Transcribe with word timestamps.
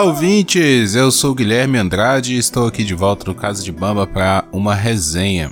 Olá, 0.00 0.08
ouvintes! 0.08 0.94
Eu 0.94 1.10
sou 1.10 1.32
o 1.32 1.34
Guilherme 1.34 1.76
Andrade 1.76 2.34
e 2.34 2.38
estou 2.38 2.66
aqui 2.66 2.82
de 2.84 2.94
volta 2.94 3.26
no 3.26 3.34
Casa 3.34 3.62
de 3.62 3.70
Bamba 3.70 4.06
para 4.06 4.46
uma 4.50 4.74
resenha. 4.74 5.50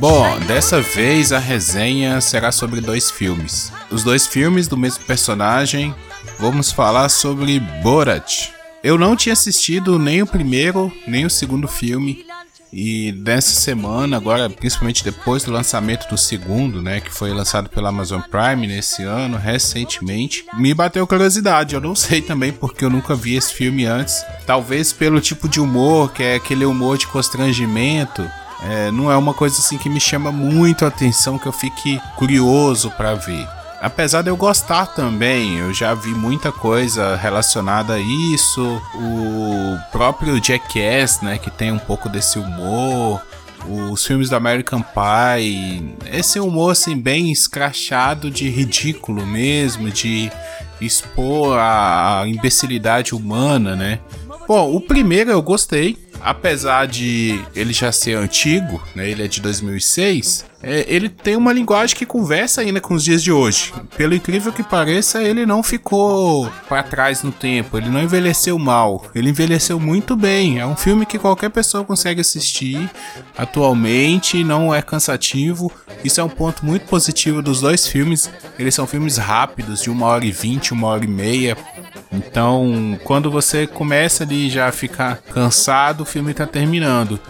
Bom, 0.00 0.40
dessa 0.40 0.80
vez 0.80 1.30
a 1.30 1.38
resenha 1.38 2.20
será 2.20 2.50
sobre 2.50 2.80
dois 2.80 3.08
filmes. 3.08 3.72
Os 3.92 4.02
dois 4.02 4.26
filmes 4.26 4.66
do 4.66 4.76
mesmo 4.76 5.04
personagem. 5.04 5.94
Vamos 6.36 6.72
falar 6.72 7.10
sobre 7.10 7.60
Borat. 7.80 8.48
Eu 8.82 8.98
não 8.98 9.14
tinha 9.14 9.34
assistido 9.34 10.00
nem 10.00 10.20
o 10.20 10.26
primeiro, 10.26 10.92
nem 11.06 11.24
o 11.24 11.30
segundo 11.30 11.68
filme. 11.68 12.25
E 12.72 13.12
nessa 13.12 13.58
semana, 13.60 14.16
agora, 14.16 14.50
principalmente 14.50 15.04
depois 15.04 15.44
do 15.44 15.52
lançamento 15.52 16.08
do 16.08 16.18
segundo, 16.18 16.82
né, 16.82 17.00
que 17.00 17.12
foi 17.12 17.32
lançado 17.32 17.68
pela 17.68 17.88
Amazon 17.88 18.20
Prime 18.20 18.66
nesse 18.66 19.02
ano, 19.02 19.36
recentemente, 19.36 20.44
me 20.54 20.74
bateu 20.74 21.06
curiosidade. 21.06 21.74
Eu 21.74 21.80
não 21.80 21.94
sei 21.94 22.20
também 22.20 22.52
porque 22.52 22.84
eu 22.84 22.90
nunca 22.90 23.14
vi 23.14 23.34
esse 23.36 23.52
filme 23.52 23.86
antes. 23.86 24.24
Talvez 24.44 24.92
pelo 24.92 25.20
tipo 25.20 25.48
de 25.48 25.60
humor, 25.60 26.12
que 26.12 26.22
é 26.22 26.34
aquele 26.34 26.64
humor 26.64 26.98
de 26.98 27.06
constrangimento. 27.06 28.28
É, 28.62 28.90
não 28.90 29.10
é 29.12 29.16
uma 29.16 29.34
coisa 29.34 29.58
assim 29.58 29.78
que 29.78 29.88
me 29.88 30.00
chama 30.00 30.32
muito 30.32 30.84
a 30.84 30.88
atenção, 30.88 31.38
que 31.38 31.46
eu 31.46 31.52
fique 31.52 32.00
curioso 32.16 32.90
para 32.90 33.14
ver. 33.14 33.55
Apesar 33.80 34.22
de 34.22 34.30
eu 34.30 34.36
gostar 34.36 34.86
também, 34.86 35.58
eu 35.58 35.72
já 35.72 35.94
vi 35.94 36.10
muita 36.10 36.50
coisa 36.50 37.16
relacionada 37.16 37.94
a 37.94 38.00
isso. 38.00 38.82
O 38.94 39.78
próprio 39.92 40.42
Jackass, 40.42 41.20
né, 41.20 41.38
que 41.38 41.50
tem 41.50 41.70
um 41.70 41.78
pouco 41.78 42.08
desse 42.08 42.38
humor. 42.38 43.20
Os 43.90 44.06
filmes 44.06 44.30
do 44.30 44.36
American 44.36 44.80
Pie, 44.80 45.96
esse 46.12 46.38
humor 46.38 46.70
assim 46.70 46.96
bem 46.96 47.32
escrachado 47.32 48.30
de 48.30 48.48
ridículo 48.48 49.26
mesmo, 49.26 49.90
de 49.90 50.30
expor 50.80 51.58
a 51.58 52.22
imbecilidade 52.26 53.12
humana, 53.12 53.74
né? 53.74 53.98
Bom, 54.46 54.72
o 54.72 54.80
primeiro 54.80 55.32
eu 55.32 55.42
gostei, 55.42 55.98
apesar 56.20 56.86
de 56.86 57.44
ele 57.56 57.72
já 57.72 57.90
ser 57.90 58.16
antigo, 58.16 58.80
né, 58.94 59.10
ele 59.10 59.24
é 59.24 59.26
de 59.26 59.40
2006, 59.40 60.44
é, 60.66 60.84
ele 60.88 61.08
tem 61.08 61.36
uma 61.36 61.52
linguagem 61.52 61.94
que 61.94 62.04
conversa 62.04 62.60
ainda 62.60 62.80
com 62.80 62.94
os 62.94 63.04
dias 63.04 63.22
de 63.22 63.30
hoje. 63.30 63.72
Pelo 63.96 64.14
incrível 64.14 64.52
que 64.52 64.64
pareça, 64.64 65.22
ele 65.22 65.46
não 65.46 65.62
ficou 65.62 66.50
para 66.68 66.82
trás 66.82 67.22
no 67.22 67.30
tempo, 67.30 67.78
ele 67.78 67.88
não 67.88 68.02
envelheceu 68.02 68.58
mal, 68.58 69.06
ele 69.14 69.30
envelheceu 69.30 69.78
muito 69.78 70.16
bem. 70.16 70.58
É 70.58 70.66
um 70.66 70.74
filme 70.74 71.06
que 71.06 71.20
qualquer 71.20 71.50
pessoa 71.50 71.84
consegue 71.84 72.20
assistir 72.20 72.90
atualmente, 73.38 74.42
não 74.42 74.74
é 74.74 74.82
cansativo. 74.82 75.70
Isso 76.02 76.20
é 76.20 76.24
um 76.24 76.28
ponto 76.28 76.66
muito 76.66 76.86
positivo 76.86 77.40
dos 77.40 77.60
dois 77.60 77.86
filmes. 77.86 78.28
Eles 78.58 78.74
são 78.74 78.88
filmes 78.88 79.16
rápidos, 79.18 79.82
de 79.82 79.90
uma 79.90 80.06
hora 80.06 80.26
e 80.26 80.32
vinte, 80.32 80.72
uma 80.72 80.88
hora 80.88 81.04
e 81.04 81.08
meia. 81.08 81.56
Então, 82.12 82.98
quando 83.04 83.30
você 83.30 83.66
começa 83.66 84.24
ali 84.24 84.50
já 84.50 84.68
a 84.68 84.72
ficar 84.72 85.18
cansado, 85.32 86.00
o 86.00 86.06
filme 86.06 86.32
está 86.32 86.46
terminando. 86.46 87.20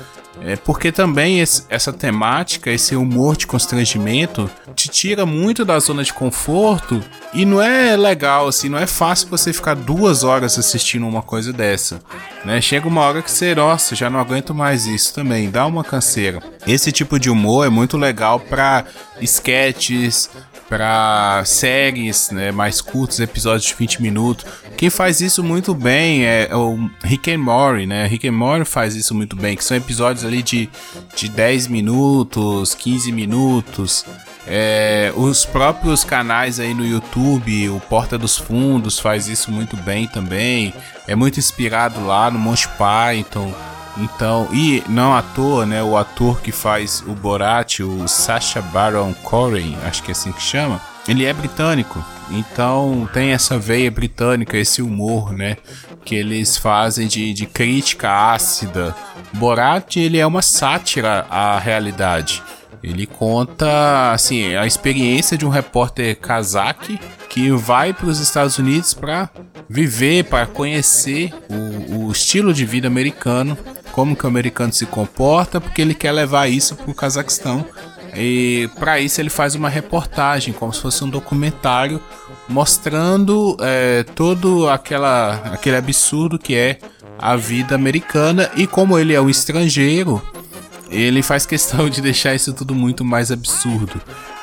É 0.40 0.56
porque 0.56 0.92
também 0.92 1.40
esse, 1.40 1.64
essa 1.68 1.92
temática, 1.92 2.70
esse 2.70 2.94
humor 2.94 3.36
de 3.36 3.46
constrangimento, 3.46 4.50
te 4.74 4.88
tira 4.88 5.24
muito 5.24 5.64
da 5.64 5.78
zona 5.78 6.04
de 6.04 6.12
conforto 6.12 7.02
e 7.32 7.44
não 7.44 7.60
é 7.60 7.96
legal, 7.96 8.48
assim, 8.48 8.68
não 8.68 8.78
é 8.78 8.86
fácil 8.86 9.28
você 9.28 9.52
ficar 9.52 9.74
duas 9.74 10.24
horas 10.24 10.58
assistindo 10.58 11.06
uma 11.06 11.22
coisa 11.22 11.52
dessa. 11.52 12.00
Né? 12.44 12.60
Chega 12.60 12.86
uma 12.86 13.02
hora 13.02 13.22
que 13.22 13.30
você, 13.30 13.54
nossa, 13.54 13.94
já 13.94 14.10
não 14.10 14.20
aguento 14.20 14.54
mais 14.54 14.86
isso 14.86 15.14
também, 15.14 15.50
dá 15.50 15.66
uma 15.66 15.82
canseira. 15.82 16.40
Esse 16.66 16.92
tipo 16.92 17.18
de 17.18 17.30
humor 17.30 17.66
é 17.66 17.70
muito 17.70 17.96
legal 17.96 18.38
para 18.38 18.84
sketches, 19.20 20.30
para 20.68 21.42
séries 21.44 22.30
né, 22.30 22.50
mais 22.50 22.80
curtas, 22.80 23.20
episódios 23.20 23.66
de 23.66 23.74
20 23.74 24.02
minutos. 24.02 24.44
Quem 24.76 24.90
faz 24.90 25.20
isso 25.20 25.42
muito 25.42 25.74
bem 25.74 26.24
é 26.24 26.48
o 26.52 26.90
Rick 27.02 27.30
and 27.30 27.38
Morty, 27.38 27.86
né? 27.86 28.06
Rick 28.06 28.28
and 28.28 28.32
Morty 28.32 28.68
faz 28.68 28.94
isso 28.94 29.14
muito 29.14 29.36
bem, 29.36 29.56
que 29.56 29.64
são 29.64 29.76
episódios 29.76 30.24
ali 30.24 30.42
de, 30.42 30.68
de 31.14 31.28
10 31.28 31.68
minutos, 31.68 32.74
15 32.74 33.12
minutos. 33.12 34.04
É, 34.46 35.12
os 35.16 35.44
próprios 35.44 36.04
canais 36.04 36.60
aí 36.60 36.72
no 36.72 36.86
YouTube, 36.86 37.68
o 37.70 37.80
Porta 37.80 38.16
dos 38.16 38.38
Fundos 38.38 38.98
faz 38.98 39.28
isso 39.28 39.50
muito 39.50 39.76
bem 39.76 40.06
também. 40.06 40.72
É 41.08 41.16
muito 41.16 41.38
inspirado 41.38 42.04
lá 42.04 42.30
no 42.30 42.38
Monty 42.38 42.68
Python. 42.68 43.52
Então, 43.98 44.48
e 44.52 44.82
não 44.88 45.14
à 45.14 45.22
toa, 45.22 45.64
né, 45.64 45.82
o 45.82 45.96
ator 45.96 46.40
que 46.40 46.52
faz 46.52 47.02
o 47.06 47.12
Borat, 47.12 47.80
o 47.80 48.06
Sacha 48.06 48.60
Baron 48.60 49.14
Cohen, 49.22 49.76
acho 49.84 50.02
que 50.02 50.10
é 50.10 50.12
assim 50.12 50.32
que 50.32 50.42
chama, 50.42 50.80
ele 51.08 51.24
é 51.24 51.32
britânico. 51.32 52.04
Então 52.30 53.08
tem 53.12 53.30
essa 53.30 53.58
veia 53.58 53.90
britânica, 53.90 54.58
esse 54.58 54.82
humor, 54.82 55.32
né, 55.32 55.56
que 56.04 56.14
eles 56.14 56.56
fazem 56.56 57.06
de, 57.06 57.32
de 57.32 57.46
crítica 57.46 58.32
ácida. 58.32 58.94
Borat, 59.32 59.96
ele 59.96 60.18
é 60.18 60.26
uma 60.26 60.42
sátira 60.42 61.26
à 61.30 61.58
realidade. 61.58 62.42
Ele 62.82 63.06
conta 63.06 64.12
assim 64.12 64.54
a 64.54 64.66
experiência 64.66 65.36
de 65.36 65.44
um 65.44 65.48
repórter 65.48 66.16
kazakh 66.16 66.98
que 67.28 67.50
vai 67.50 67.92
para 67.92 68.06
os 68.06 68.20
Estados 68.20 68.58
Unidos 68.58 68.94
para 68.94 69.28
viver, 69.68 70.24
para 70.24 70.46
conhecer 70.46 71.34
o, 71.50 72.06
o, 72.06 72.12
estilo 72.12 72.54
de 72.54 72.64
vida 72.64 72.86
americano 72.86 73.58
como 73.96 74.14
que 74.14 74.26
o 74.26 74.28
americano 74.28 74.74
se 74.74 74.84
comporta, 74.84 75.58
porque 75.58 75.80
ele 75.80 75.94
quer 75.94 76.12
levar 76.12 76.48
isso 76.48 76.76
para 76.76 76.90
o 76.90 76.94
Cazaquistão. 76.94 77.64
E 78.14 78.68
para 78.78 79.00
isso 79.00 79.22
ele 79.22 79.30
faz 79.30 79.54
uma 79.54 79.70
reportagem, 79.70 80.52
como 80.52 80.70
se 80.70 80.82
fosse 80.82 81.02
um 81.02 81.08
documentário, 81.08 81.98
mostrando 82.46 83.56
é, 83.58 84.02
todo 84.14 84.68
aquela, 84.68 85.36
aquele 85.50 85.76
absurdo 85.76 86.38
que 86.38 86.54
é 86.54 86.78
a 87.18 87.36
vida 87.36 87.74
americana. 87.74 88.50
E 88.54 88.66
como 88.66 88.98
ele 88.98 89.14
é 89.14 89.20
um 89.20 89.30
estrangeiro, 89.30 90.22
ele 90.90 91.22
faz 91.22 91.46
questão 91.46 91.88
de 91.88 92.02
deixar 92.02 92.34
isso 92.34 92.52
tudo 92.52 92.74
muito 92.74 93.02
mais 93.02 93.32
absurdo. 93.32 93.98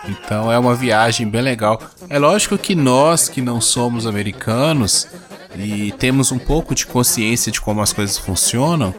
Então 0.10 0.52
é 0.52 0.58
uma 0.58 0.74
viagem 0.74 1.30
bem 1.30 1.44
legal. 1.44 1.80
É 2.10 2.18
lógico 2.18 2.58
que 2.58 2.74
nós 2.74 3.30
que 3.30 3.40
não 3.40 3.62
somos 3.62 4.08
americanos 4.08 5.08
e 5.56 5.92
temos 6.00 6.32
um 6.32 6.40
pouco 6.40 6.74
de 6.74 6.88
consciência 6.88 7.52
de 7.52 7.62
como 7.62 7.84
as 7.84 7.94
coisas 7.94 8.18
funcionam, 8.18 8.94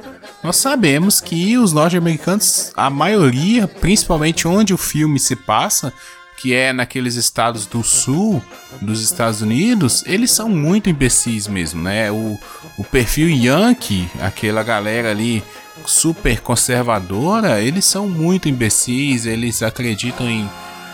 nós 0.45 0.57
sabemos 0.57 1.23
que 1.23 1.57
os 1.57 1.73
norte-americanos, 1.73 2.71
a 2.77 2.91
maioria, 2.91 3.67
principalmente 3.67 4.47
onde 4.47 4.75
o 4.75 4.77
filme 4.77 5.19
se 5.19 5.35
passa, 5.35 5.91
que 6.37 6.53
é 6.53 6.71
naqueles 6.71 7.15
estados 7.15 7.65
do 7.65 7.83
sul 7.83 8.43
dos 8.83 9.01
Estados 9.01 9.41
Unidos, 9.41 10.05
eles 10.07 10.31
são 10.31 10.51
muito 10.51 10.91
imbecis 10.91 11.49
mesmo, 11.49 11.83
né? 11.83 12.13
O, 12.13 12.39
o 12.77 12.85
perfil 12.85 13.31
Yankee, 13.31 14.07
aquela 14.21 14.63
galera 14.63 15.11
ali 15.11 15.43
super 15.87 16.41
conservadora, 16.43 17.63
eles 17.63 17.87
são 17.87 18.07
muito 18.07 18.47
imbecis, 18.47 19.25
eles 19.25 19.63
acreditam 19.63 20.29
em, 20.29 20.47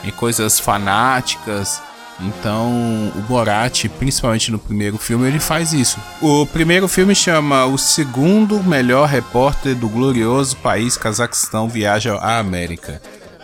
em 0.05 0.10
coisas 0.12 0.60
fanáticas, 0.60 1.83
então, 2.23 3.13
o 3.17 3.21
Borat, 3.23 3.87
principalmente 3.99 4.51
no 4.51 4.59
primeiro 4.59 4.99
filme, 4.99 5.27
ele 5.27 5.41
faz 5.41 5.73
isso. 5.73 5.99
O 6.21 6.47
primeiro 6.47 6.87
filme 6.87 7.15
chama 7.15 7.65
O 7.65 7.79
Segundo 7.79 8.63
Melhor 8.63 9.09
Repórter 9.09 9.75
do 9.75 9.89
Glorioso 9.89 10.57
País 10.59 10.97
Cazaquistão 10.97 11.69
Viaja 11.69 12.15
à 12.17 12.39
América. 12.39 13.01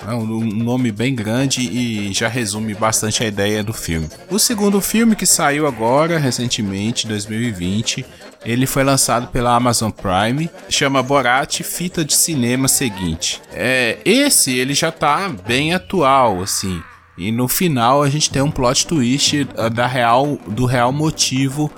É 0.07 0.15
um 0.15 0.45
nome 0.45 0.93
bem 0.93 1.15
grande 1.15 1.63
e 1.63 2.13
já 2.13 2.29
resume 2.29 2.75
bastante 2.75 3.25
a 3.25 3.27
ideia 3.27 3.65
do 3.65 3.73
filme. 3.73 4.09
O 4.31 4.39
segundo 4.39 4.81
filme 4.81 5.17
que 5.17 5.27
saiu 5.27 5.67
agora, 5.67 6.19
recentemente, 6.19 7.09
2020, 7.09 8.05
ele 8.45 8.67
foi 8.67 8.85
lançado 8.85 9.29
pela 9.29 9.57
Amazon 9.57 9.91
Prime, 9.91 10.51
chama 10.69 11.03
Borat 11.03 11.63
Fita 11.63 12.05
de 12.05 12.15
Cinema 12.15 12.69
Seguinte. 12.69 13.41
É, 13.53 13.99
esse 14.05 14.57
ele 14.57 14.75
já 14.75 14.93
tá 14.93 15.29
bem 15.29 15.75
atual, 15.75 16.43
assim. 16.43 16.81
E 17.19 17.33
no 17.33 17.49
final 17.49 18.03
a 18.03 18.11
gente 18.11 18.31
tem 18.31 18.43
um 18.43 18.51
plot 18.51 18.87
twist 18.87 19.49
uh, 19.57 19.71
da 19.71 19.87
real, 19.87 20.39
do 20.47 20.67
real 20.67 20.93
motivo 20.93 21.71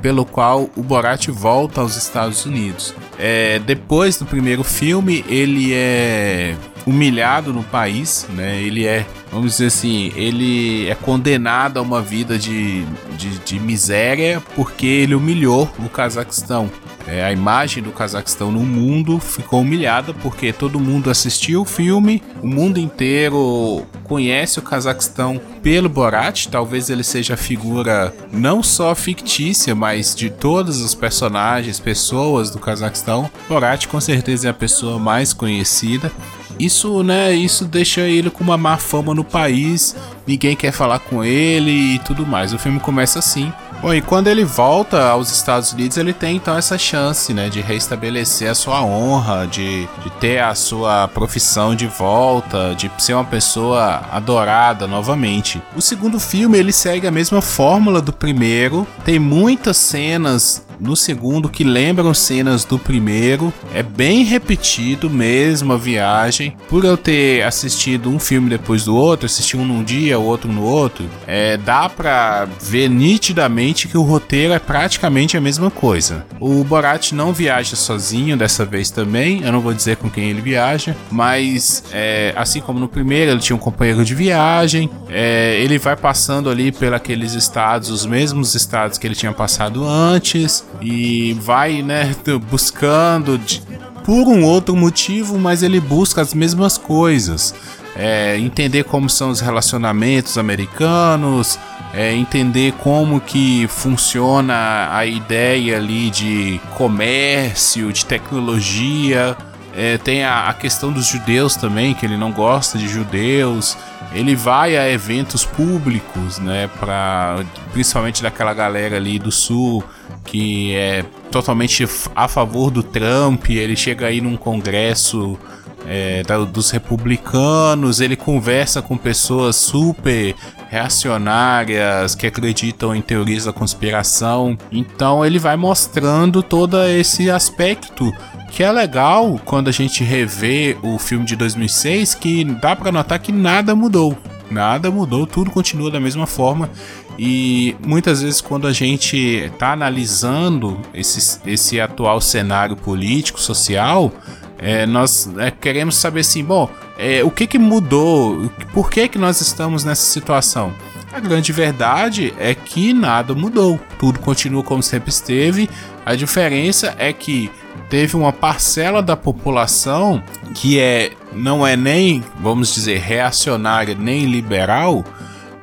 pelo 0.00 0.24
qual 0.24 0.70
o 0.76 0.82
Borat 0.82 1.28
volta 1.28 1.80
aos 1.80 1.96
Estados 1.96 2.44
Unidos. 2.46 2.94
É, 3.18 3.58
depois 3.60 4.16
do 4.16 4.26
primeiro 4.26 4.62
filme, 4.62 5.24
ele 5.28 5.72
é 5.72 6.54
humilhado 6.86 7.52
no 7.52 7.62
país, 7.64 8.26
né? 8.30 8.60
Ele 8.62 8.86
é, 8.86 9.04
vamos 9.32 9.52
dizer 9.52 9.66
assim, 9.66 10.12
ele 10.14 10.88
é 10.88 10.94
condenado 10.94 11.78
a 11.78 11.82
uma 11.82 12.00
vida 12.00 12.38
de, 12.38 12.84
de, 13.16 13.38
de 13.38 13.58
miséria 13.58 14.42
porque 14.54 14.86
ele 14.86 15.14
humilhou 15.14 15.68
o 15.78 15.88
Cazaquistão. 15.88 16.70
É, 17.06 17.24
a 17.24 17.32
imagem 17.32 17.82
do 17.82 17.92
Cazaquistão 17.92 18.50
no 18.50 18.60
mundo 18.60 19.20
ficou 19.20 19.60
humilhada 19.60 20.12
porque 20.12 20.52
todo 20.52 20.80
mundo 20.80 21.08
assistiu 21.08 21.62
o 21.62 21.64
filme, 21.64 22.22
o 22.42 22.46
mundo 22.48 22.78
inteiro 22.78 23.86
conhece 24.02 24.58
o 24.58 24.62
Cazaquistão 24.62 25.40
pelo 25.62 25.88
Borat. 25.88 26.46
Talvez 26.46 26.90
ele 26.90 27.04
seja 27.04 27.34
a 27.34 27.36
figura 27.36 28.12
não 28.32 28.62
só 28.62 28.94
fictícia, 28.94 29.74
mas 29.74 30.14
de 30.14 30.30
todos 30.30 30.80
os 30.80 30.94
personagens, 30.94 31.78
pessoas 31.78 32.50
do 32.50 32.58
Cazaquistão. 32.58 33.30
Borat 33.48 33.86
com 33.86 34.00
certeza 34.00 34.48
é 34.48 34.50
a 34.50 34.54
pessoa 34.54 34.98
mais 34.98 35.32
conhecida. 35.32 36.10
isso, 36.58 37.02
né, 37.02 37.32
isso 37.32 37.64
deixa 37.64 38.00
ele 38.00 38.30
com 38.30 38.42
uma 38.42 38.56
má 38.56 38.76
fama 38.78 39.14
no 39.14 39.22
país, 39.24 39.94
ninguém 40.26 40.56
quer 40.56 40.72
falar 40.72 40.98
com 41.00 41.22
ele 41.22 41.94
e 41.94 41.98
tudo 42.00 42.26
mais. 42.26 42.52
O 42.52 42.58
filme 42.58 42.80
começa 42.80 43.18
assim. 43.18 43.52
Bom, 43.86 43.94
e 43.94 44.02
quando 44.02 44.26
ele 44.26 44.44
volta 44.44 45.10
aos 45.10 45.30
Estados 45.30 45.72
Unidos, 45.72 45.96
ele 45.96 46.12
tem 46.12 46.34
então 46.34 46.58
essa 46.58 46.76
chance, 46.76 47.32
né, 47.32 47.48
de 47.48 47.60
restabelecer 47.60 48.50
a 48.50 48.54
sua 48.54 48.82
honra, 48.82 49.46
de, 49.46 49.88
de 50.02 50.10
ter 50.18 50.40
a 50.40 50.56
sua 50.56 51.06
profissão 51.06 51.72
de 51.72 51.86
volta, 51.86 52.74
de 52.74 52.90
ser 52.98 53.14
uma 53.14 53.24
pessoa 53.24 54.02
adorada 54.10 54.88
novamente. 54.88 55.62
O 55.76 55.80
segundo 55.80 56.18
filme, 56.18 56.58
ele 56.58 56.72
segue 56.72 57.06
a 57.06 57.12
mesma 57.12 57.40
fórmula 57.40 58.02
do 58.02 58.12
primeiro, 58.12 58.84
tem 59.04 59.20
muitas 59.20 59.76
cenas 59.76 60.65
no 60.80 60.96
segundo 60.96 61.48
que 61.48 61.64
lembram 61.64 62.12
cenas 62.14 62.64
do 62.64 62.78
primeiro. 62.78 63.52
É 63.74 63.82
bem 63.82 64.24
repetido 64.24 65.08
mesmo 65.08 65.72
a 65.72 65.76
viagem. 65.76 66.56
Por 66.68 66.84
eu 66.84 66.96
ter 66.96 67.42
assistido 67.42 68.10
um 68.10 68.18
filme 68.18 68.50
depois 68.50 68.84
do 68.84 68.96
outro, 68.96 69.26
assisti 69.26 69.56
um 69.56 69.64
num 69.64 69.82
dia, 69.82 70.18
o 70.18 70.24
outro 70.24 70.50
no 70.50 70.62
outro, 70.62 71.04
é, 71.26 71.56
dá 71.56 71.88
pra 71.88 72.46
ver 72.60 72.88
nitidamente 72.88 73.88
que 73.88 73.96
o 73.96 74.02
roteiro 74.02 74.52
é 74.52 74.58
praticamente 74.58 75.36
a 75.36 75.40
mesma 75.40 75.70
coisa. 75.70 76.24
O 76.40 76.62
Borat 76.64 77.12
não 77.12 77.32
viaja 77.32 77.76
sozinho 77.76 78.36
dessa 78.36 78.64
vez 78.64 78.90
também, 78.90 79.42
eu 79.42 79.52
não 79.52 79.60
vou 79.60 79.72
dizer 79.72 79.96
com 79.96 80.10
quem 80.10 80.30
ele 80.30 80.40
viaja, 80.40 80.96
mas 81.10 81.84
é, 81.92 82.32
assim 82.36 82.60
como 82.60 82.78
no 82.78 82.88
primeiro, 82.88 83.30
ele 83.30 83.40
tinha 83.40 83.56
um 83.56 83.60
companheiro 83.60 84.04
de 84.04 84.14
viagem, 84.14 84.90
é, 85.08 85.58
ele 85.60 85.78
vai 85.78 85.96
passando 85.96 86.50
ali 86.50 86.72
pelos 86.72 87.34
estados, 87.34 87.90
os 87.90 88.06
mesmos 88.06 88.54
estados 88.54 88.98
que 88.98 89.06
ele 89.06 89.14
tinha 89.14 89.32
passado 89.32 89.86
antes 89.86 90.64
e 90.80 91.34
vai, 91.40 91.82
né, 91.82 92.14
buscando 92.50 93.38
de, 93.38 93.62
por 94.04 94.28
um 94.28 94.44
outro 94.44 94.76
motivo, 94.76 95.38
mas 95.38 95.62
ele 95.62 95.80
busca 95.80 96.22
as 96.22 96.32
mesmas 96.32 96.78
coisas. 96.78 97.54
É, 97.98 98.38
entender 98.38 98.84
como 98.84 99.08
são 99.08 99.30
os 99.30 99.40
relacionamentos 99.40 100.36
americanos, 100.36 101.58
é, 101.94 102.12
entender 102.12 102.72
como 102.74 103.20
que 103.20 103.66
funciona 103.68 104.94
a 104.94 105.06
ideia 105.06 105.78
ali 105.78 106.10
de 106.10 106.60
comércio, 106.76 107.90
de 107.90 108.04
tecnologia. 108.04 109.34
É, 109.76 109.98
tem 109.98 110.24
a, 110.24 110.48
a, 110.48 110.54
questão 110.54 110.90
dos 110.90 111.06
judeus 111.06 111.54
também, 111.54 111.94
que 111.94 112.06
ele 112.06 112.16
não 112.16 112.32
gosta 112.32 112.78
de 112.78 112.88
judeus. 112.88 113.76
Ele 114.12 114.34
vai 114.34 114.76
a 114.76 114.90
eventos 114.90 115.44
públicos, 115.44 116.38
né, 116.38 116.70
pra, 116.80 117.44
principalmente 117.72 118.22
daquela 118.22 118.54
galera 118.54 118.96
ali 118.96 119.18
do 119.18 119.30
sul 119.30 119.84
que 120.26 120.74
é 120.74 121.04
totalmente 121.30 121.88
a 122.14 122.28
favor 122.28 122.70
do 122.70 122.82
Trump. 122.82 123.48
Ele 123.48 123.76
chega 123.76 124.06
aí 124.06 124.20
num 124.20 124.36
congresso 124.36 125.38
é, 125.86 126.22
dos 126.52 126.70
republicanos, 126.70 128.00
ele 128.00 128.16
conversa 128.16 128.82
com 128.82 128.96
pessoas 128.96 129.56
super 129.56 130.34
reacionárias 130.68 132.14
que 132.14 132.26
acreditam 132.26 132.94
em 132.94 133.00
teorias 133.00 133.44
da 133.44 133.52
conspiração. 133.52 134.58
Então 134.70 135.24
ele 135.24 135.38
vai 135.38 135.56
mostrando 135.56 136.42
todo 136.42 136.82
esse 136.82 137.30
aspecto 137.30 138.12
que 138.50 138.62
é 138.62 138.70
legal 138.70 139.40
quando 139.44 139.68
a 139.68 139.72
gente 139.72 140.02
revê 140.02 140.76
o 140.82 140.98
filme 140.98 141.24
de 141.24 141.36
2006, 141.36 142.14
que 142.14 142.44
dá 142.44 142.74
para 142.74 142.92
notar 142.92 143.18
que 143.18 143.32
nada 143.32 143.74
mudou. 143.74 144.16
Nada 144.50 144.90
mudou, 144.90 145.26
tudo 145.26 145.50
continua 145.50 145.90
da 145.90 145.98
mesma 145.98 146.26
forma. 146.26 146.70
E 147.18 147.74
muitas 147.84 148.22
vezes, 148.22 148.40
quando 148.40 148.66
a 148.66 148.72
gente 148.72 149.16
está 149.16 149.72
analisando 149.72 150.80
esse, 150.92 151.40
esse 151.46 151.80
atual 151.80 152.20
cenário 152.20 152.76
político, 152.76 153.40
social, 153.40 154.12
é, 154.58 154.86
nós 154.86 155.28
é, 155.38 155.50
queremos 155.50 155.96
saber 155.96 156.20
assim, 156.20 156.44
bom, 156.44 156.70
é, 156.98 157.24
o 157.24 157.30
que, 157.30 157.46
que 157.46 157.58
mudou? 157.58 158.50
Por 158.72 158.90
que, 158.90 159.08
que 159.08 159.18
nós 159.18 159.40
estamos 159.40 159.84
nessa 159.84 160.02
situação? 160.02 160.72
A 161.12 161.20
grande 161.20 161.52
verdade 161.52 162.34
é 162.38 162.54
que 162.54 162.92
nada 162.92 163.34
mudou, 163.34 163.80
tudo 163.98 164.18
continua 164.20 164.62
como 164.62 164.82
sempre 164.82 165.10
esteve. 165.10 165.68
A 166.04 166.14
diferença 166.14 166.94
é 166.98 167.12
que 167.12 167.50
teve 167.88 168.16
uma 168.16 168.32
parcela 168.32 169.02
da 169.02 169.16
população 169.16 170.22
que 170.54 170.78
é 170.78 171.12
não 171.32 171.66
é 171.66 171.76
nem, 171.76 172.24
vamos 172.40 172.74
dizer, 172.74 172.98
reacionária 172.98 173.94
nem 173.94 174.26
liberal, 174.26 175.04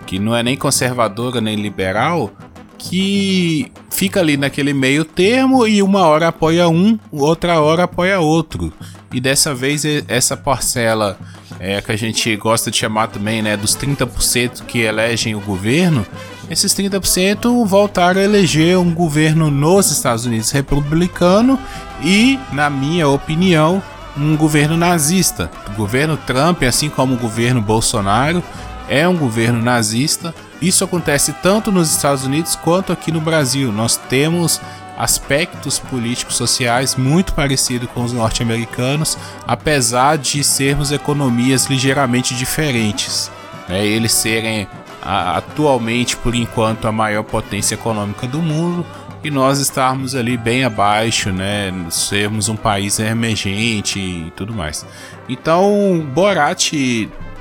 que 0.05 0.19
não 0.19 0.35
é 0.35 0.43
nem 0.43 0.55
conservadora 0.55 1.41
nem 1.41 1.55
liberal, 1.55 2.31
que 2.77 3.71
fica 3.89 4.19
ali 4.19 4.37
naquele 4.37 4.73
meio 4.73 5.05
termo 5.05 5.65
e 5.65 5.81
uma 5.81 6.05
hora 6.05 6.27
apoia 6.27 6.67
um, 6.67 6.99
outra 7.11 7.59
hora 7.59 7.83
apoia 7.83 8.19
outro. 8.19 8.71
E 9.11 9.19
dessa 9.19 9.53
vez 9.53 9.83
essa 10.07 10.35
parcela 10.35 11.17
é, 11.63 11.81
que 11.81 11.93
a 11.93 11.95
gente 11.95 12.35
gosta 12.35 12.69
de 12.69 12.75
chamar 12.75 13.07
também, 13.07 13.41
né, 13.41 13.55
dos 13.55 13.73
30% 13.73 14.65
que 14.65 14.79
elegem 14.79 15.33
o 15.33 15.39
governo, 15.39 16.05
esses 16.49 16.73
30% 16.73 17.65
voltaram 17.65 18.19
a 18.19 18.23
eleger 18.23 18.77
um 18.77 18.93
governo 18.93 19.49
nos 19.49 19.89
Estados 19.89 20.25
Unidos 20.25 20.51
republicano 20.51 21.57
e, 22.03 22.37
na 22.51 22.69
minha 22.69 23.07
opinião, 23.07 23.81
um 24.17 24.35
governo 24.35 24.75
nazista. 24.75 25.49
O 25.69 25.77
governo 25.77 26.17
Trump, 26.17 26.63
assim 26.63 26.89
como 26.89 27.13
o 27.13 27.17
governo 27.17 27.61
Bolsonaro, 27.61 28.43
é 28.89 29.07
um 29.07 29.15
governo 29.15 29.61
nazista. 29.61 30.35
Isso 30.61 30.83
acontece 30.83 31.31
tanto 31.41 31.71
nos 31.71 31.95
Estados 31.95 32.25
Unidos 32.25 32.57
quanto 32.57 32.91
aqui 32.91 33.09
no 33.09 33.21
Brasil. 33.21 33.71
Nós 33.71 33.95
temos 33.95 34.59
aspectos 34.97 35.79
políticos 35.79 36.35
sociais 36.35 36.95
muito 36.95 37.33
parecidos 37.33 37.89
com 37.91 38.03
os 38.03 38.13
norte-americanos, 38.13 39.17
apesar 39.47 40.17
de 40.17 40.43
sermos 40.43 40.91
economias 40.91 41.65
ligeiramente 41.65 42.35
diferentes. 42.35 43.31
Né? 43.67 43.85
Eles 43.85 44.13
serem 44.13 44.67
atualmente, 45.01 46.15
por 46.15 46.33
enquanto, 46.33 46.87
a 46.87 46.91
maior 46.91 47.23
potência 47.23 47.75
econômica 47.75 48.25
do 48.25 48.41
mundo 48.41 48.85
e 49.23 49.29
nós 49.29 49.59
estarmos 49.59 50.15
ali 50.15 50.37
bem 50.37 50.63
abaixo, 50.63 51.31
né? 51.31 51.71
Sermos 51.89 52.49
um 52.49 52.55
país 52.55 52.99
emergente 52.99 53.99
e 53.99 54.31
tudo 54.35 54.53
mais. 54.53 54.85
Então, 55.27 56.05
Borat 56.13 56.73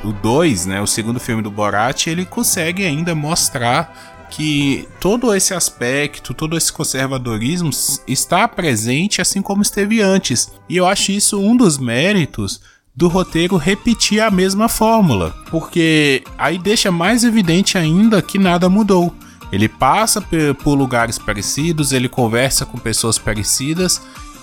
o 0.04 0.12
2, 0.12 0.66
né, 0.66 0.80
o 0.80 0.86
segundo 0.86 1.20
filme 1.20 1.42
do 1.42 1.50
Borat, 1.50 2.08
ele 2.08 2.24
consegue 2.24 2.84
ainda 2.84 3.14
mostrar 3.14 4.11
que 4.32 4.88
todo 4.98 5.34
esse 5.34 5.52
aspecto, 5.52 6.32
todo 6.32 6.56
esse 6.56 6.72
conservadorismo 6.72 7.68
está 8.08 8.48
presente 8.48 9.20
assim 9.20 9.42
como 9.42 9.60
esteve 9.60 10.00
antes. 10.00 10.50
E 10.70 10.76
eu 10.78 10.86
acho 10.86 11.12
isso 11.12 11.38
um 11.38 11.54
dos 11.54 11.76
méritos 11.76 12.62
do 12.96 13.08
roteiro 13.08 13.58
repetir 13.58 14.22
a 14.22 14.30
mesma 14.30 14.70
fórmula, 14.70 15.36
porque 15.50 16.24
aí 16.38 16.56
deixa 16.56 16.90
mais 16.90 17.24
evidente 17.24 17.76
ainda 17.76 18.22
que 18.22 18.38
nada 18.38 18.70
mudou. 18.70 19.14
Ele 19.52 19.68
passa 19.68 20.22
por 20.62 20.74
lugares 20.74 21.18
parecidos, 21.18 21.92
ele 21.92 22.08
conversa 22.08 22.64
com 22.64 22.78
pessoas 22.78 23.18
parecidas 23.18 24.00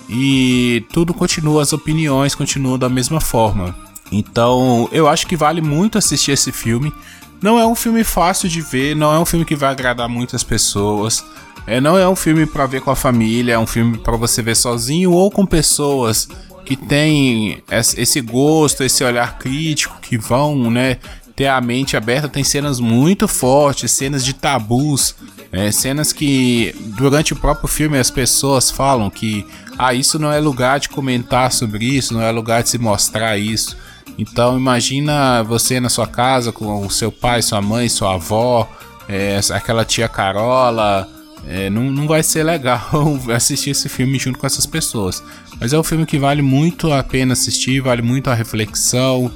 e 0.08 0.86
tudo 0.94 1.16
continua, 1.16 1.64
as 1.64 1.74
opiniões 1.74 2.36
continuam 2.36 2.78
da 2.78 2.90
mesma 2.90 3.20
forma. 3.20 3.76
Então, 4.12 4.88
eu 4.92 5.08
acho 5.08 5.28
que 5.28 5.36
vale 5.36 5.62
muito 5.62 5.98
assistir 5.98 6.32
esse 6.32 6.52
filme. 6.52 6.94
Não 7.42 7.58
é 7.58 7.66
um 7.66 7.76
filme 7.76 8.04
fácil 8.04 8.50
de 8.50 8.62
ver, 8.62 8.96
não 8.96 9.14
é 9.14 9.20
um 9.20 9.26
filme 9.26 9.46
que 9.46 9.56
vai 9.56 9.72
agradar 9.72 10.10
muitas 10.10 10.44
pessoas. 10.44 11.24
É, 11.66 11.80
não 11.80 11.98
é 11.98 12.08
um 12.08 12.16
filme 12.16 12.46
para 12.46 12.66
ver 12.66 12.82
com 12.82 12.92
a 12.92 12.96
família, 12.96 13.54
é 13.54 13.60
um 13.60 13.68
filme 13.68 13.98
para 13.98 14.18
você 14.18 14.42
ver 14.42 14.56
sozinho 14.56 15.12
ou 15.12 15.30
com 15.30 15.46
pessoas 15.46 16.28
que 16.66 16.76
têm 16.76 17.64
esse 17.72 18.22
gosto, 18.22 18.84
esse 18.84 19.04
olhar 19.04 19.38
crítico, 19.38 20.00
que 20.02 20.18
vão, 20.18 20.70
né, 20.70 20.98
ter 21.36 21.48
a 21.48 21.62
mente 21.62 21.96
aberta. 21.96 22.28
Tem 22.28 22.44
cenas 22.44 22.80
muito 22.80 23.28
fortes, 23.28 23.92
cenas 23.92 24.26
de 24.26 24.34
tabus, 24.34 25.16
é, 25.52 25.72
cenas 25.72 26.12
que 26.12 26.76
durante 26.98 27.34
o 27.34 27.36
próprio 27.36 27.68
filme 27.68 27.98
as 27.98 28.12
pessoas 28.12 28.70
falam 28.70 29.10
que 29.10 29.46
ah, 29.78 29.94
isso 29.94 30.20
não 30.20 30.32
é 30.32 30.40
lugar 30.40 30.80
de 30.80 30.90
comentar 30.90 31.52
sobre 31.52 31.86
isso, 31.86 32.14
não 32.14 32.22
é 32.22 32.30
lugar 32.32 32.62
de 32.62 32.70
se 32.70 32.78
mostrar 32.78 33.38
isso. 33.38 33.78
Então 34.18 34.58
imagina 34.58 35.44
você 35.44 35.80
na 35.80 35.90
sua 35.90 36.08
casa 36.08 36.52
com 36.52 36.86
o 36.86 36.90
seu 36.90 37.12
pai, 37.12 37.42
sua 37.42 37.62
mãe, 37.62 37.88
sua 37.88 38.16
avó, 38.16 38.70
é, 39.08 39.40
aquela 39.52 39.86
tia 39.86 40.08
Carola. 40.08 41.08
É, 41.48 41.70
não, 41.70 41.84
não 41.84 42.06
vai 42.08 42.22
ser 42.22 42.44
legal 42.44 42.82
assistir 43.34 43.70
esse 43.70 43.88
filme 43.88 44.20
junto 44.20 44.38
com 44.38 44.46
essas 44.46 44.66
pessoas. 44.66 45.24
Mas 45.60 45.74
é 45.74 45.80
um 45.80 45.84
filme 45.84 46.06
que 46.06 46.20
vale 46.20 46.42
muito 46.42 46.92
a 46.92 47.02
pena 47.02 47.34
assistir, 47.34 47.80
vale 47.82 48.02
muito 48.02 48.30
a 48.30 48.34
reflexão, 48.34 49.32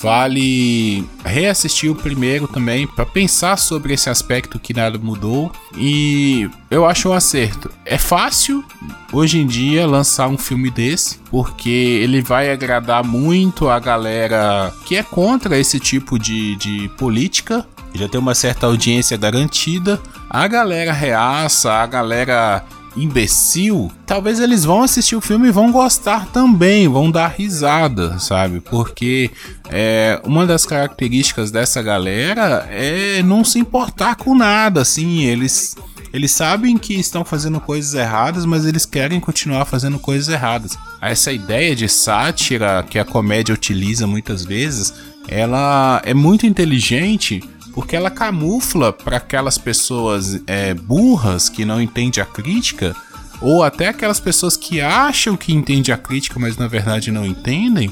vale 0.00 1.04
reassistir 1.24 1.90
o 1.90 1.94
primeiro 1.94 2.48
também 2.48 2.86
para 2.86 3.06
pensar 3.06 3.56
sobre 3.56 3.94
esse 3.94 4.10
aspecto 4.10 4.58
que 4.58 4.74
nada 4.74 4.98
mudou 4.98 5.52
e 5.76 6.48
eu 6.70 6.84
acho 6.84 7.08
um 7.08 7.12
acerto. 7.12 7.70
É 7.84 7.96
fácil 7.96 8.64
hoje 9.12 9.38
em 9.38 9.46
dia 9.46 9.86
lançar 9.86 10.28
um 10.28 10.38
filme 10.38 10.70
desse 10.70 11.18
porque 11.30 11.70
ele 11.70 12.20
vai 12.20 12.50
agradar 12.50 13.04
muito 13.04 13.68
a 13.68 13.78
galera 13.78 14.72
que 14.84 14.96
é 14.96 15.02
contra 15.02 15.58
esse 15.58 15.78
tipo 15.78 16.18
de, 16.18 16.56
de 16.56 16.88
política. 16.96 17.66
Já 17.94 18.08
tem 18.08 18.20
uma 18.20 18.34
certa 18.34 18.66
audiência 18.66 19.16
garantida. 19.16 20.00
A 20.28 20.48
galera 20.48 20.92
reaça, 20.92 21.72
a 21.72 21.86
galera 21.86 22.64
imbecil, 22.96 23.90
talvez 24.06 24.38
eles 24.40 24.64
vão 24.64 24.82
assistir 24.82 25.16
o 25.16 25.20
filme 25.20 25.48
e 25.48 25.52
vão 25.52 25.72
gostar 25.72 26.26
também, 26.26 26.88
vão 26.88 27.10
dar 27.10 27.28
risada, 27.28 28.18
sabe? 28.18 28.60
Porque 28.60 29.30
é, 29.70 30.20
uma 30.24 30.46
das 30.46 30.64
características 30.64 31.50
dessa 31.50 31.82
galera 31.82 32.66
é 32.70 33.22
não 33.22 33.44
se 33.44 33.58
importar 33.58 34.16
com 34.16 34.34
nada, 34.34 34.80
assim, 34.80 35.24
eles 35.24 35.76
eles 36.14 36.30
sabem 36.30 36.78
que 36.78 36.94
estão 36.94 37.24
fazendo 37.24 37.58
coisas 37.58 37.92
erradas, 37.92 38.46
mas 38.46 38.64
eles 38.64 38.86
querem 38.86 39.18
continuar 39.18 39.64
fazendo 39.64 39.98
coisas 39.98 40.28
erradas. 40.28 40.78
Essa 41.00 41.32
ideia 41.32 41.74
de 41.74 41.88
sátira 41.88 42.86
que 42.88 43.00
a 43.00 43.04
comédia 43.04 43.52
utiliza 43.52 44.06
muitas 44.06 44.44
vezes, 44.44 44.94
ela 45.26 46.00
é 46.04 46.14
muito 46.14 46.46
inteligente 46.46 47.42
porque 47.74 47.96
ela 47.96 48.10
camufla 48.10 48.92
para 48.92 49.16
aquelas 49.16 49.58
pessoas 49.58 50.40
é, 50.46 50.72
burras 50.72 51.48
que 51.48 51.64
não 51.64 51.80
entendem 51.80 52.22
a 52.22 52.26
crítica, 52.26 52.94
ou 53.40 53.62
até 53.64 53.88
aquelas 53.88 54.20
pessoas 54.20 54.56
que 54.56 54.80
acham 54.80 55.36
que 55.36 55.52
entendem 55.52 55.92
a 55.92 55.98
crítica, 55.98 56.38
mas 56.38 56.56
na 56.56 56.68
verdade 56.68 57.10
não 57.10 57.26
entendem, 57.26 57.90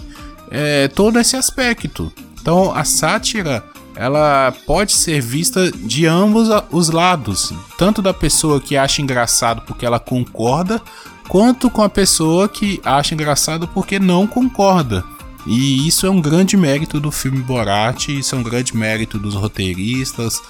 é, 0.50 0.88
todo 0.88 1.18
esse 1.18 1.36
aspecto. 1.36 2.12
Então 2.40 2.74
a 2.74 2.84
sátira 2.84 3.64
ela 3.94 4.54
pode 4.66 4.92
ser 4.92 5.20
vista 5.20 5.70
de 5.70 6.06
ambos 6.06 6.48
os 6.70 6.88
lados, 6.88 7.52
tanto 7.76 8.00
da 8.00 8.14
pessoa 8.14 8.60
que 8.60 8.76
acha 8.76 9.02
engraçado 9.02 9.62
porque 9.66 9.84
ela 9.84 9.98
concorda, 9.98 10.80
quanto 11.28 11.68
com 11.68 11.82
a 11.82 11.88
pessoa 11.88 12.48
que 12.48 12.80
acha 12.84 13.14
engraçado 13.14 13.68
porque 13.68 13.98
não 13.98 14.26
concorda. 14.26 15.04
E 15.46 15.86
isso 15.86 16.06
é 16.06 16.10
um 16.10 16.20
grande 16.20 16.56
mérito 16.56 17.00
do 17.00 17.10
filme 17.10 17.38
Borat, 17.38 18.08
isso 18.08 18.34
é 18.34 18.38
um 18.38 18.42
grande 18.42 18.76
mérito 18.76 19.18
dos 19.18 19.34
roteiristas. 19.34 20.40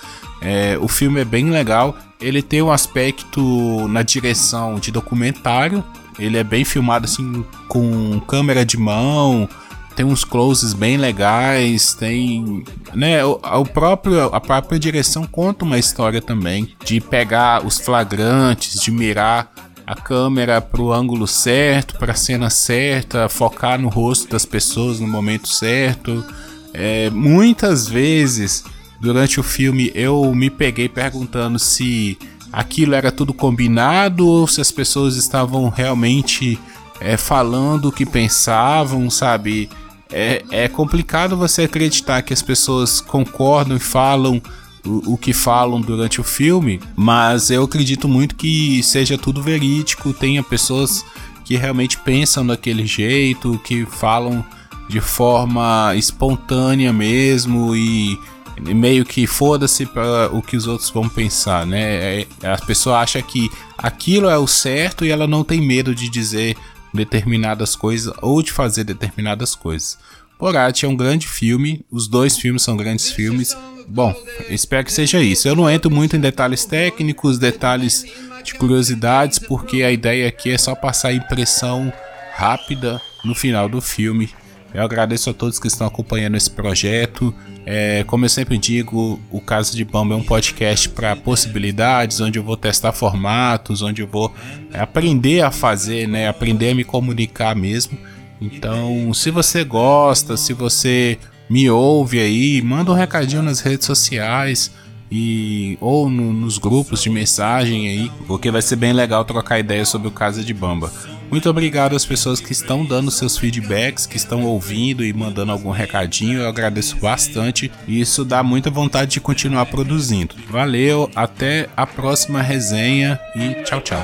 É, 0.41 0.77
o 0.81 0.89
filme 0.89 1.21
é 1.21 1.25
bem 1.25 1.51
legal, 1.51 1.97
ele 2.21 2.43
tem 2.43 2.63
um 2.63 2.71
aspecto 2.71 3.87
na 3.89 4.03
direção 4.03 4.79
de 4.79 4.91
documentário, 4.91 5.83
ele 6.19 6.37
é 6.37 6.45
bem 6.45 6.65
filmado 6.65 7.05
assim 7.05 7.45
com 7.69 8.21
câmera 8.27 8.67
de 8.67 8.77
mão, 8.77 9.49
tem 9.95 10.05
uns 10.05 10.25
closes 10.25 10.73
bem 10.73 10.97
legais, 10.97 11.95
tem, 11.95 12.65
né, 12.95 13.25
o, 13.25 13.39
o, 13.41 13.65
próprio 13.65 14.25
a 14.35 14.41
própria 14.41 14.79
direção 14.79 15.27
conta 15.27 15.65
uma 15.65 15.79
história 15.79 16.21
também 16.21 16.75
de 16.85 17.01
pegar 17.01 17.65
os 17.65 17.79
flagrantes, 17.79 18.81
de 18.81 18.91
mirar 18.91 19.52
a 19.87 19.95
câmera 19.95 20.61
pro 20.61 20.93
ângulo 20.93 21.27
certo, 21.27 21.97
para 21.99 22.13
a 22.13 22.17
cena 22.17 22.51
certa, 22.51 23.29
focar 23.29 23.81
no 23.81 23.89
rosto 23.89 24.29
das 24.29 24.45
pessoas 24.45 25.01
no 25.01 25.09
momento 25.09 25.49
certo. 25.49 26.25
É, 26.73 27.11
muitas 27.11 27.87
vezes 27.87 28.65
durante 29.01 29.41
o 29.41 29.43
filme 29.43 29.91
eu 29.95 30.35
me 30.35 30.49
peguei 30.49 30.89
perguntando 30.89 31.59
se 31.59 32.17
aquilo 32.53 32.95
era 32.95 33.11
tudo 33.11 33.35
combinado 33.35 34.27
ou 34.27 34.47
se 34.47 34.61
as 34.61 34.71
pessoas 34.71 35.17
estavam 35.17 35.69
realmente 35.69 36.59
é, 37.01 37.17
falando 37.17 37.89
o 37.89 37.93
que 37.93 38.07
pensavam, 38.07 39.11
sabe? 39.11 39.69
É, 40.11 40.45
é 40.51 40.69
complicado 40.69 41.37
você 41.37 41.63
acreditar 41.63 42.23
que 42.23 42.33
as 42.33 42.43
pessoas 42.43 43.01
concordam 43.01 43.77
e 43.77 43.81
falam 43.81 44.41
o, 44.85 45.15
o, 45.15 45.19
que 45.19 45.33
falam 45.33 45.81
durante 45.81 46.21
o 46.21 46.25
filme, 46.25 46.81
mas 46.97 47.51
eu 47.51 47.65
acredito 47.65 48.09
muito 48.09 48.35
que 48.35 48.83
seja 48.83 49.17
tudo 49.17 49.43
verídico, 49.43 50.13
tenha 50.13 50.43
pessoas 50.43 51.05
que 51.45 51.57
realmente 51.57 51.99
pensam 51.99 52.47
daquele 52.47 52.87
jeito, 52.87 53.61
que 53.65 53.85
falam 53.87 54.45
de 54.89 55.01
forma 55.01 55.93
espontânea 55.97 56.93
mesmo 56.93 57.75
e 57.75 58.19
meio 58.61 59.05
que 59.05 59.27
foda-se 59.27 59.87
para 59.87 60.29
o 60.33 60.43
que 60.43 60.57
os 60.57 60.67
outros 60.67 60.91
vão 60.91 61.09
pensar, 61.09 61.67
né? 61.67 62.21
É, 62.21 62.27
a 62.43 62.59
pessoa 62.59 62.99
acha 62.99 63.21
que 63.23 63.51
aquilo 63.79 64.29
é 64.29 64.39
o 64.39 64.47
certo 64.47 65.05
e 65.05 65.11
ela 65.11 65.27
não 65.27 65.43
tem 65.43 65.61
medo 65.61 65.95
de 65.95 66.09
dizer 66.09 66.57
determinadas 66.93 67.75
coisas 67.75 68.13
ou 68.21 68.43
de 68.43 68.53
fazer 68.53 68.85
determinadas 68.85 69.55
coisas. 69.55 69.99
Borat 70.39 70.83
é 70.83 70.89
um 70.89 70.97
grande 70.97 71.27
filme, 71.27 71.85
os 71.91 72.09
dois 72.09 72.37
filmes 72.37 72.63
são 72.63 72.77
grandes 72.77 73.11
filmes. 73.11 73.57
Bom, 73.93 74.15
espero 74.49 74.87
que 74.87 74.93
seja 74.93 75.21
isso. 75.21 75.47
Eu 75.47 75.55
não 75.55 75.69
entro 75.69 75.91
muito 75.91 76.17
em 76.17 76.21
detalhes 76.21 76.65
técnicos, 76.65 77.39
detalhes 77.39 78.07
de 78.43 78.55
curiosidades, 78.55 79.39
porque 79.39 79.83
a 79.83 79.93
ideia 79.93 80.29
aqui 80.29 80.51
é 80.51 80.57
só 80.57 80.75
passar 80.75 81.09
a 81.09 81.13
impressão 81.13 81.93
rápida 82.35 82.99
no 83.23 83.35
final 83.35 83.69
do 83.69 83.83
filme. 83.83 84.31
Eu 84.73 84.83
agradeço 84.83 85.29
a 85.29 85.35
todos 85.35 85.59
que 85.59 85.67
estão 85.67 85.87
acompanhando 85.87 86.39
esse 86.39 86.51
projeto. 86.51 87.35
É, 87.67 88.03
como 88.05 88.25
eu 88.25 88.31
sempre 88.31 88.57
digo, 88.57 89.21
o 89.31 89.43
Caso 89.43 89.77
de 89.77 89.85
Bamba 89.85 90.15
é 90.15 90.17
um 90.17 90.25
podcast 90.25 90.89
para 90.89 91.15
possibilidades, 91.15 92.19
onde 92.19 92.39
eu 92.39 92.43
vou 92.43 92.57
testar 92.57 92.93
formatos, 92.93 93.83
onde 93.83 94.01
eu 94.01 94.07
vou 94.07 94.33
aprender 94.73 95.43
a 95.43 95.51
fazer, 95.51 96.09
né, 96.09 96.29
aprender 96.29 96.71
a 96.71 96.75
me 96.75 96.83
comunicar 96.83 97.55
mesmo. 97.55 97.99
Então, 98.41 99.13
se 99.13 99.31
você 99.31 99.63
gosta, 99.63 100.39
se 100.39 100.55
você 100.55 101.19
me 101.53 101.69
ouve 101.69 102.19
aí, 102.19 102.63
manda 102.63 102.91
um 102.91 102.95
recadinho 102.95 103.43
nas 103.43 103.61
redes 103.61 103.85
sociais 103.85 104.71
e 105.11 105.77
ou 105.83 106.09
no, 106.09 106.33
nos 106.33 106.57
grupos 106.57 107.03
de 107.03 107.11
mensagem 107.11 107.87
aí, 107.89 108.11
porque 108.27 108.51
vai 108.51 108.63
ser 108.63 108.77
bem 108.77 108.95
legal 108.95 109.23
trocar 109.23 109.59
ideias 109.59 109.91
sobre 109.91 110.09
o 110.09 110.11
Casa 110.11 110.43
de 110.43 110.55
Bamba. 110.55 110.91
Muito 111.31 111.51
obrigado 111.51 111.95
às 111.95 112.07
pessoas 112.07 112.41
que 112.41 112.53
estão 112.53 112.87
dando 112.87 113.11
seus 113.11 113.37
feedbacks, 113.37 114.07
que 114.07 114.17
estão 114.17 114.45
ouvindo 114.45 115.05
e 115.05 115.13
mandando 115.13 115.53
algum 115.53 115.71
recadinho. 115.71 116.41
Eu 116.41 116.49
agradeço 116.49 116.97
bastante 116.97 117.71
e 117.87 118.01
isso 118.01 118.25
dá 118.25 118.43
muita 118.43 118.71
vontade 118.71 119.11
de 119.11 119.21
continuar 119.21 119.67
produzindo. 119.67 120.35
Valeu, 120.49 121.11
até 121.15 121.69
a 121.77 121.87
próxima 121.87 122.41
resenha 122.41 123.21
e 123.37 123.63
tchau, 123.63 123.83
tchau. 123.83 124.03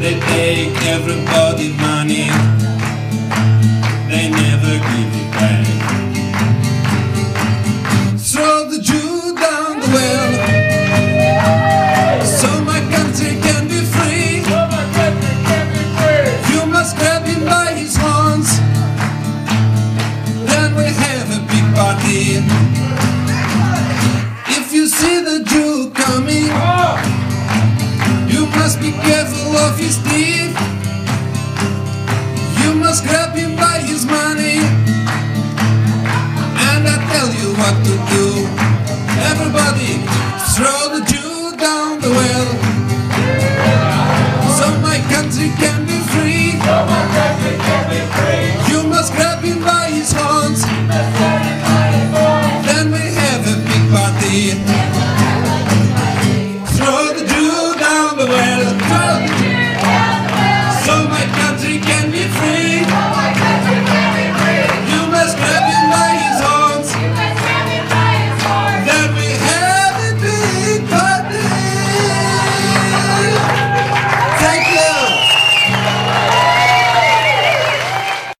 They 0.00 0.14
take 0.20 0.76
everybody 0.86 1.72
money, 1.72 2.30
they 4.08 4.30
never 4.30 4.78
give 4.78 5.12
it 5.22 5.30
back. 5.32 5.66
Throw 8.16 8.70
the 8.70 8.78
Jew 8.80 9.34
down 9.34 9.80
the 9.80 9.88
well, 9.92 10.30
so 12.24 12.48
my 12.62 12.80
country 12.94 13.40
can 13.42 13.66
be 13.66 13.80
free. 13.92 14.44
You 16.52 16.60
must 16.66 16.96
grab 16.96 17.24
him 17.24 17.44
by 17.44 17.74
his 17.74 17.96
horns, 17.96 18.60
then 20.46 20.76
we 20.76 20.84
have 20.84 21.28
a 21.36 21.40
big 21.50 21.66
party. 21.74 22.38
If 24.56 24.72
you 24.72 24.86
see 24.86 25.20
the 25.22 25.42
Jew 25.44 25.90
coming 25.90 27.27
must 28.56 28.80
be 28.80 28.92
careful 28.92 29.56
of 29.56 29.78
his 29.78 29.96
teeth. 30.04 30.54
You 32.62 32.74
must 32.74 33.04
grab 33.04 33.36
him 33.36 33.56
by 33.56 33.78
his 33.80 34.04
money. 34.04 34.58
And 36.70 36.82
I 36.86 36.96
tell 37.12 37.30
you 37.40 37.48
what 37.60 37.76
to 37.88 37.94
do. 38.14 38.26
Everybody, 39.30 39.90
throw 40.54 40.98
the 40.98 41.17